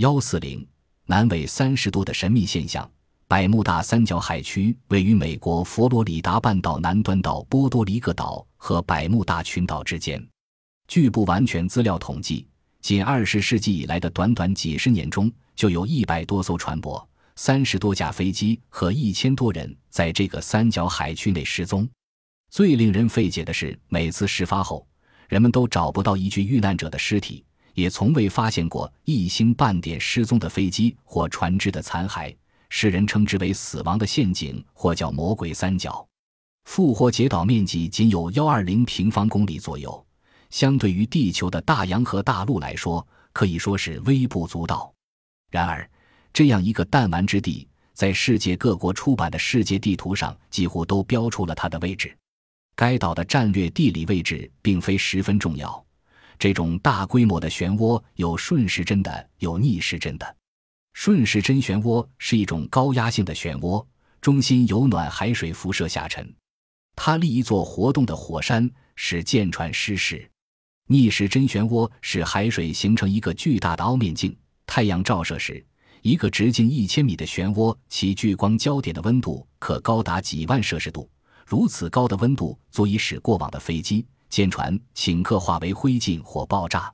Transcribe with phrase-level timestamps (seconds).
[0.00, 0.66] 幺四零
[1.04, 2.90] 南纬三十度的神秘现象。
[3.28, 10.26] 百慕大三角海区位于美国佛罗里达半岛南端岛波多黎各岛和百慕大群岛之间。
[10.88, 12.46] 据不完全资料统计，
[12.80, 17.06] 仅二十世纪以来的短短几十年中，就有一百多艘船舶、
[17.36, 21.86] 三十多架飞机和一千多人在这个三角海区内失踪。
[22.48, 24.88] 最令人费解的是，每次事发后，
[25.28, 27.44] 人们都找不到一具遇难者的尸体，
[27.74, 32.34] 也从未发现过一星半点失踪的飞机或船只的残骸。
[32.68, 36.06] 世人称之为“死亡的陷阱”或叫“魔鬼三角”。
[36.66, 40.06] 复活节岛面积仅有幺二零平方公里左右，
[40.50, 44.92] 相对于地球的大洋和大陆来说，可以说是微不足道。
[45.50, 45.90] 然而，
[46.32, 52.16] 这样一个弹丸之地，在世界各国出版的世界地图上几乎都标出了它的位置。
[52.76, 55.84] 该岛的战略地理位置并非十分重要。
[56.40, 60.36] 这种大规模的漩涡有顺时针的，有逆时针的。
[60.94, 63.84] 顺时针漩涡是一种高压性的漩涡，
[64.22, 66.34] 中心由暖海水辐射下沉，
[66.96, 70.26] 它立一座活动的火山，使舰船失事。
[70.86, 74.34] 逆时针漩涡使海水形成一个巨大的凹面镜，
[74.64, 75.62] 太阳照射时，
[76.00, 81.06] 一个直径一千米的漩涡，其聚光焦点的温度可高达几万摄氏度。
[81.46, 86.90] 如此高的温度足以使过往的飞机、舰船顷刻化为灰烬或爆炸。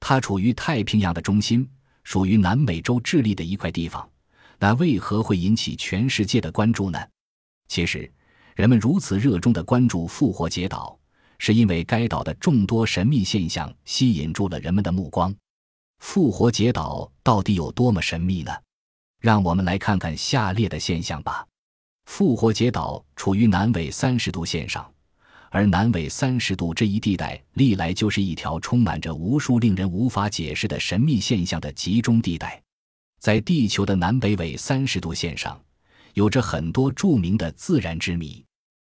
[0.00, 1.68] 它处于太平洋的中心。
[2.04, 4.08] 属于南美洲智利的一块地方，
[4.58, 6.98] 那为何会引起全世界的关注呢？
[7.68, 8.10] 其实，
[8.56, 10.98] 人们如此热衷地关注复活节岛，
[11.38, 15.34] 是因为该岛的众多神秘现象吸引住了人们的目光。
[15.98, 18.52] 复活节岛到底有多么神秘呢？
[19.20, 21.46] 让我们来看看下列的现象吧。
[22.06, 24.90] 复活节岛处于南纬三十度线上。
[25.50, 32.60] 而南纬三十度这一地带历来就是一条充满着无数令人无法解释的神秘现象的集中地带。
[33.20, 35.60] 在地球的南北纬三十度线上，
[36.14, 38.44] 有着很多著名的自然之谜。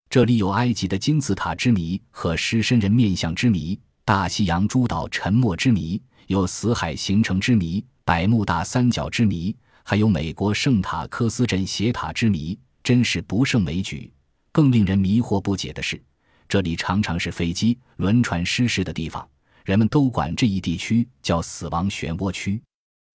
[0.10, 14.12] 这里有埃及的金字塔之谜和狮身人面像之谜，大西洋诸岛沉没之谜，有死海形成之谜，百慕大三角之谜，还有美国圣塔科斯镇斜塔之谜，真是不胜枚举。
[14.52, 16.02] 更令人迷惑不解的是。
[16.48, 19.28] 这里常常是飞机、轮船失事的地方，
[19.64, 22.62] 人们都管这一地区叫“死亡漩涡区”。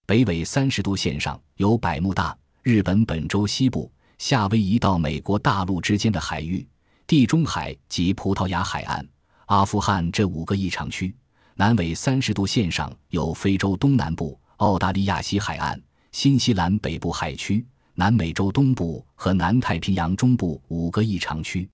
[0.06, 6.66] 北纬三十度线上有百慕大、日本本州西部、夏威夷到美国大陆之间的海域、
[7.06, 9.06] 地中海及葡萄牙海岸、
[9.46, 11.14] 阿富汗这五个异常区；
[11.54, 15.80] 南纬三十度线上有非洲东南部、澳大利亚西海岸、
[16.10, 17.64] 新西兰北部海区、
[17.94, 21.68] 南美洲东部和南太平洋中部五个异常区。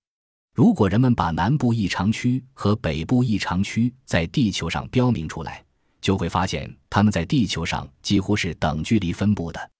[0.57, 5.63] 如果人们把南部异常区和北部异常区在地球上标明出来，
[6.01, 9.71] 就会发现它们在地球上几乎是等距离分布的。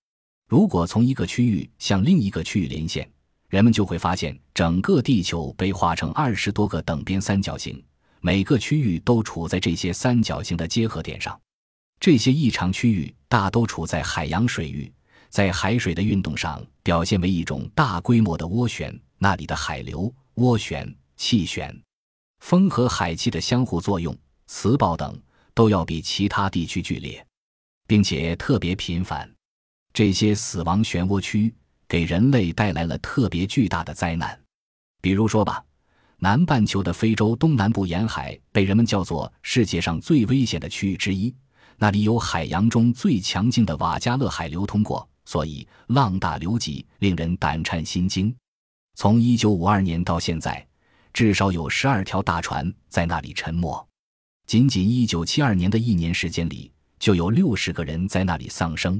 [0.48, 3.10] 如果从一个区域向另一个区域连线，
[3.50, 7.84] 人们就会发现整个地球被画成二十多个等边三角形，
[8.22, 11.36] 每个区域都处在这些三角形的结合点上。
[12.00, 14.94] 这些异常区域大都处在海洋水域，
[15.30, 20.14] 在海水的运动上表现为一种大规模的涡旋，那里的海流。
[20.38, 21.75] 涡旋、气旋、
[22.42, 24.16] 风和海气的相互作用、
[24.46, 25.20] 磁暴等，
[25.56, 27.25] 都要比其他地区剧烈，
[27.88, 29.28] 并且特别频繁。
[29.94, 31.52] 这些死亡漩涡区
[31.88, 34.40] 给人类带来了特别巨大的灾难。
[35.02, 35.64] 比如说吧，
[36.20, 41.34] 南半球的非洲东南部沿海被人们叫做世界上最危险的区域之一，
[41.78, 48.31] 那里有海洋中最强劲的瓦加勒海流通过，所以浪大流急，令人胆颤心惊。
[49.00, 50.66] 从一九五二年到现在，
[51.13, 53.88] 至少有十二条大船在那里沉没。
[54.47, 59.00] 仅仅一九七二年的一年时间里，就有六十个人在那里丧生。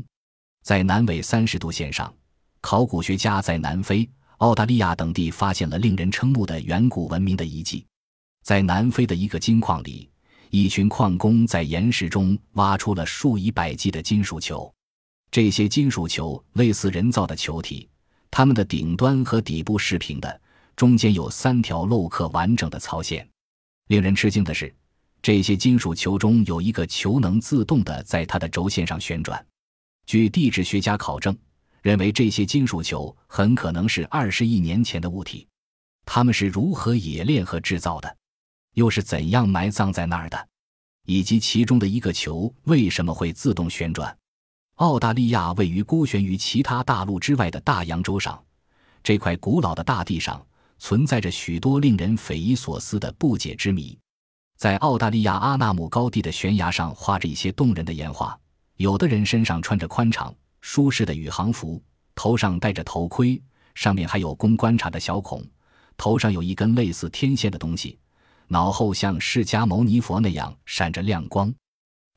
[0.64, 2.14] 在南纬三十度线上，
[2.62, 4.08] 考古学家在南非、
[4.38, 7.84] 澳大利亚等地发现了令人瞠目的远古文明的遗迹。
[8.44, 10.08] 在南非的一个金矿里，
[10.52, 14.72] 一群矿工在岩石中挖出了数以百计的金属球。
[15.32, 17.90] 这些金属球类似人造的球体。
[18.30, 20.42] 它们的顶端和底部是平的，
[20.76, 23.28] 中间有三条镂刻完整的槽线。
[23.88, 24.74] 令人吃惊的是，
[25.22, 29.44] 这些金属球中有一个球能自动的在它的轴线上旋转。
[30.06, 31.36] 据地质学家考证，
[31.82, 35.48] 认为这些金属球很可能是二十亿年前的物体。
[36.06, 38.18] 它们是如何冶炼和制造的？
[38.74, 40.48] 又是怎样埋葬在那儿的？
[41.06, 44.18] 以及其中的一个球为什么会自动旋转？
[44.78, 48.40] 澳大利亚位于孤悬于其他大陆之外的大洋洲上，
[49.02, 50.40] 这块古老的大地上
[50.78, 53.98] 存在着许多令人匪夷所思的不解之谜。
[54.56, 58.40] 在澳大利亚阿纳姆高地的悬崖上画着一些动人的岩画，
[58.76, 60.32] 有的人身上穿着宽敞
[60.62, 61.82] 舒适的宇航服，
[62.14, 63.42] 头上戴着头盔，
[63.74, 65.44] 上面还有供观察的小孔，
[65.98, 67.98] 头上有一根类似天线的东西，
[68.48, 71.52] 脑后像释迦牟尼佛那样闪着亮光。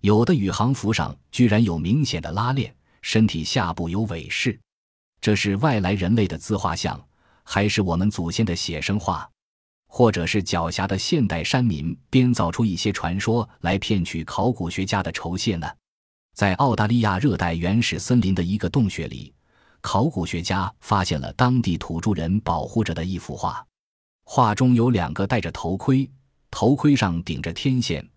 [0.01, 4.59] 有的宇航服上居然有明显的拉链，身体下部有尾饰，
[5.21, 6.99] 这是外来人类的自画像，
[7.43, 9.29] 还是我们祖先的写生画？
[9.93, 15.69] 或者是狡黠的现代山民编造出一些传说来骗取考古学家的酬谢呢？
[16.35, 19.35] 在澳大利亚热带原始森林的一个洞穴里，
[19.81, 23.67] 考古学家发现了当地土著人保护着的一幅画。
[24.25, 26.09] 画中有两个戴着头盔，
[26.51, 28.09] 头盔上顶着天线，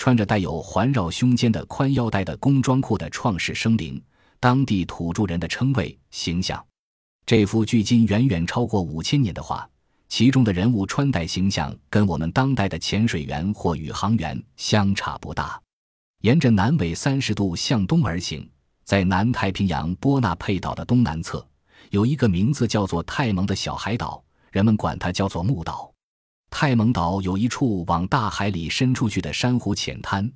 [0.00, 4.02] 穿着带有环绕胸间的宽腰带的工装裤的创世生灵，
[4.40, 6.64] 当地土著人的称谓形象。
[7.26, 9.68] 这幅距今远远超过五千年的画。
[10.08, 15.60] 其中的人物穿戴形象跟我们当代的潜水员或宇航员相差不大。
[16.22, 18.50] 沿着南纬三十度向东而行，
[18.84, 21.46] 在南太平洋波纳佩岛的东南侧，
[21.90, 25.89] 有一个名字叫做泰蒙的小海岛，人们管它叫做木岛。
[26.50, 30.30] 泰蒙岛有一处往大海里伸出去的珊瑚浅滩，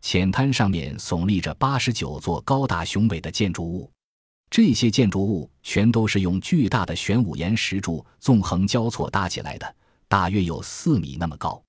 [0.00, 3.90] 浅滩上面耸立着八十九座高大雄伟的建筑物。
[4.48, 9.76] 这些建筑物全都是用巨大的玄武岩石柱纵横交错搭起来的，
[10.06, 11.60] 大约有四米那么高。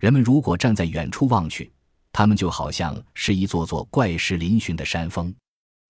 [0.00, 1.70] 人们如果站在远处望去，
[2.12, 5.30] 它们就好像是一座座怪石嶙峋的山峰；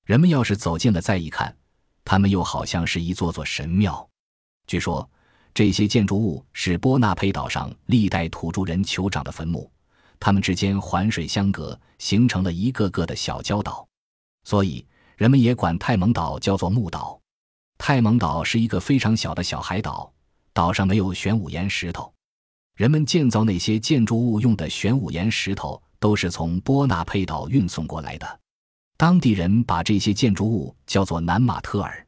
[0.04, 1.56] 人们要是走近了再一看，
[2.04, 4.06] 它们又好像是一座座神庙。
[4.66, 5.08] 据说，
[5.54, 9.70] 这些建筑物是波纳佩岛上历代土著人酋长的坟墓，
[10.20, 13.86] 它们之间环水相隔，形成了一个个的小礁岛，
[14.44, 14.84] 所以。
[15.16, 17.16] 人们也管泰蒙岛叫做木岛。
[17.78, 20.12] 泰蒙岛是一个非常小的小海岛，
[20.52, 22.12] 岛上没有玄武岩石头。
[22.74, 28.40] 人们建造那些建筑物用的玄武岩石头都是从波纳佩岛运送过来的。
[28.96, 32.03] 当地人把这些建筑物叫做南马特尔，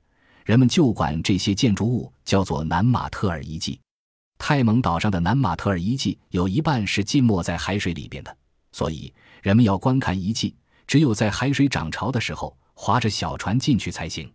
[0.47, 3.81] 人们就管这些建筑物叫做南马特尔遗迹。
[4.39, 8.37] 泰蒙岛上的南马特尔遗迹有一半是浸没在海水里边的，
[8.71, 9.13] 所以
[9.43, 10.55] 人们要观看遗迹，
[10.87, 12.57] 只有在海水涨潮的时候。
[12.79, 14.31] 划着小船进去才行。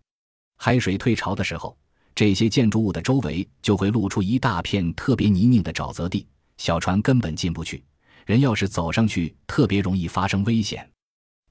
[0.57, 1.77] 海水退潮的时候，
[2.15, 6.25] 这些建筑物的周围就会露出一大片特别泥泞的沼泽地，
[6.57, 7.83] 小船根本进不去。
[8.25, 10.89] 人要是走上去，特别容易发生危险。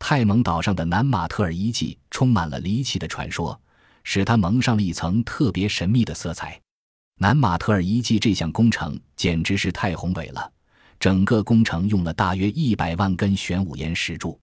[0.00, 3.58] 泰蒙岛上的南马特尔遗迹充满了离奇的传说，
[4.02, 6.60] 使它蒙上了一层特别神秘的色彩。
[7.18, 10.50] 南马特尔遗迹这项工程简直是太宏伟了，
[10.98, 14.38] 整个工程用了大约一百万根玄武岩石柱。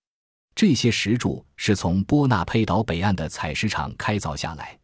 [0.54, 4.77] 这些石柱是从波纳佩岛北岸的采石场开凿下来，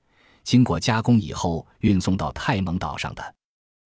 [0.44, 3.36] 经过加工以后运送到泰蒙岛上的。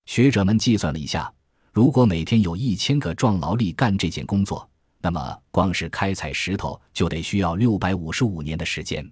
[0.06, 1.31] 学者们计算了一下，
[1.72, 4.69] 如果每天有一千个壮劳力干这件工作，
[5.00, 9.06] 那么光是开采石头就得需要六百五十五年的时间。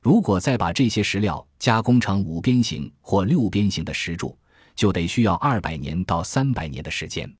[0.00, 4.38] 如果再把这些石料加工成五边形或六边形的石柱，
[4.74, 7.32] 就得需要二百年到三百年的时间。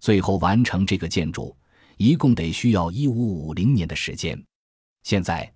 [0.00, 1.56] 最后完成这个建筑。
[1.96, 4.36] 一共得需要一五五零年的时间。
[5.04, 5.48] 现在，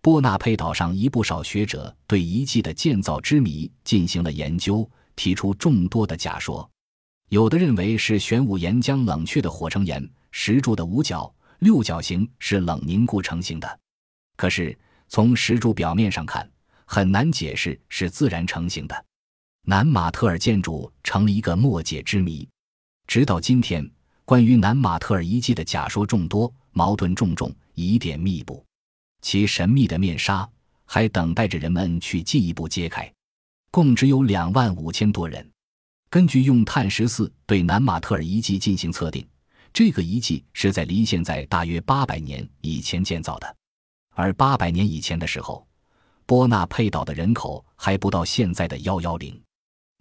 [0.00, 6.68] 波纳佩岛上一不少学者对遗迹的建造之谜进行了研究，提出众多的假说。
[7.28, 13.80] 有的认为是玄武岩浆冷却的火成岩，石柱的五角、六角形是冷凝固成型的。
[14.36, 14.76] 可是
[15.14, 16.50] 从石柱表面上看，
[16.86, 19.04] 很难解释是自然成型的。
[19.64, 22.48] 南马特尔建筑成了一个莫解之谜，
[23.06, 23.88] 直到今天。
[24.24, 28.64] 关于南马特尔遗迹的假说众多，矛盾重重，疑点密布，
[29.22, 30.50] 其神秘的面纱
[30.84, 33.08] 还等待着人们去进一步揭开。
[33.70, 35.48] 共只有两万五千多人。
[36.10, 39.24] 根据用碳十四对南马特尔遗迹进行测定，
[39.72, 43.56] 这个遗迹是在离现在大约八百年以前建造的。
[44.14, 45.66] 而八百年以前的时候，
[46.24, 49.38] 波纳佩岛的人口还不到现在的幺幺零。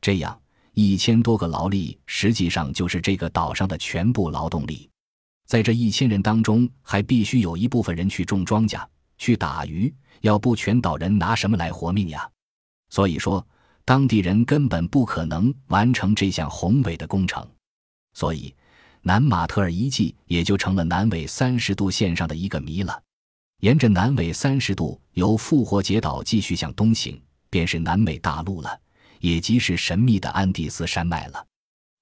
[0.02, 0.40] 这样。
[0.76, 4.90] 一千多个劳力，实际上就是这个岛上的全部劳动力。
[5.46, 8.84] 在这一千人当中，还必须有一部分人去种庄稼、
[9.20, 12.28] 去打鱼，要不全岛人拿什么来活命呀？
[12.90, 13.46] 所以说，
[13.86, 17.48] 当地人根本不可能完成这项宏伟的工程。
[18.14, 18.52] 所以，
[19.04, 23.00] 南马特尔遗迹也就成了南纬三十度线上的一个谜了。
[23.64, 27.18] 沿着南纬三十度由复活节岛继续向东行，
[27.50, 28.78] 便是南美大陆了。
[29.22, 31.48] 也即是神秘的安第斯山脉了。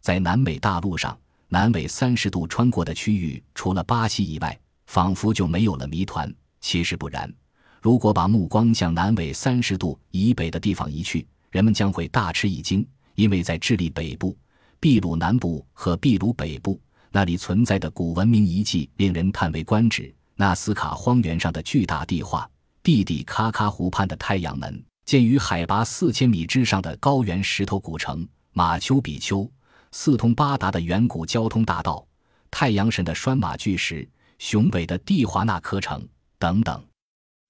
[0.02, 1.16] 在南美大陆上，
[1.50, 6.34] 南纬三十度穿过的区域，除了巴西以外，仿佛就没有了谜团。
[6.62, 7.32] 其实不然，
[7.80, 14.36] 如果把目光向南纬三十度以北的地方移去，人们将会大吃一惊，因为在智利北部、
[14.80, 20.12] 秘鲁南部和秘鲁北部那里存在的古文明遗迹令人叹为观止。
[20.42, 22.50] 纳斯卡荒原上的巨大地化，
[22.82, 29.48] 蒂蒂卡卡湖畔的太阳门，建于海拔四千米之上的高原石头古城马丘比丘，
[29.92, 32.04] 四通八达的远古交通大道，
[32.50, 36.04] 太阳神的拴马巨石，雄伟的蒂华纳科城
[36.40, 36.84] 等等。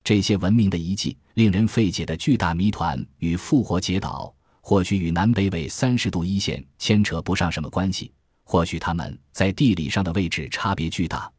[0.04, 8.12] 这些文明的遗迹，令人费解的巨大谜团与复活节岛，或许与南北纬三十度一线牵扯不上什么关系，
[8.44, 11.32] 或许它们在地理上的位置差别巨大，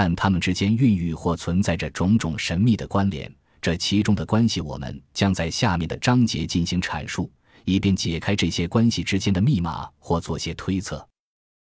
[0.00, 3.28] 但它们之间孕育或存在着种种神秘的关联。
[3.60, 7.28] 这其中的关系，我们将在下面的章节进行阐述，
[7.64, 11.04] 以便解开这些关系之间的密码或做些推测。